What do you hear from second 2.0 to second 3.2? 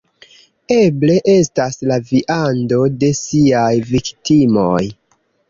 viando de